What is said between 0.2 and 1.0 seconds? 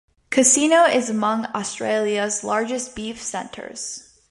Casino